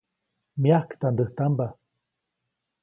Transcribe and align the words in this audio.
Myajktandäjtamba. 0.61 1.67